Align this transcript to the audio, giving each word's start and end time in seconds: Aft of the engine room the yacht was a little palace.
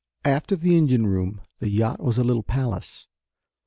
Aft 0.25 0.51
of 0.51 0.61
the 0.61 0.75
engine 0.75 1.05
room 1.05 1.41
the 1.59 1.69
yacht 1.69 1.99
was 2.01 2.17
a 2.17 2.23
little 2.23 2.41
palace. 2.41 3.05